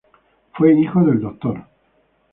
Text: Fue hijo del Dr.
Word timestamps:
Fue 0.53 0.73
hijo 0.73 1.01
del 1.05 1.21
Dr. 1.21 1.63